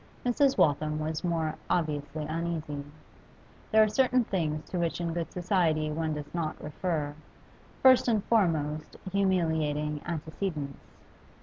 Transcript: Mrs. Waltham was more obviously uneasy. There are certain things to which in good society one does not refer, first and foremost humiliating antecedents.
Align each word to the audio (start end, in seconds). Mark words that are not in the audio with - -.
Mrs. 0.25 0.57
Waltham 0.57 0.97
was 0.97 1.23
more 1.23 1.53
obviously 1.69 2.25
uneasy. 2.25 2.83
There 3.71 3.83
are 3.83 3.87
certain 3.87 4.23
things 4.23 4.67
to 4.71 4.79
which 4.79 4.99
in 4.99 5.13
good 5.13 5.31
society 5.31 5.91
one 5.91 6.15
does 6.15 6.33
not 6.33 6.59
refer, 6.59 7.13
first 7.83 8.07
and 8.07 8.23
foremost 8.25 8.97
humiliating 9.11 10.01
antecedents. 10.07 10.87